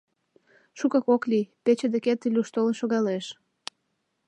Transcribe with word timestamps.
Шукак 0.77 1.05
ок 1.15 1.23
лий— 1.31 1.51
пече 1.63 1.87
деке 1.93 2.13
Илюш 2.27 2.49
толын 2.55 2.75
шогалеш. 2.79 3.25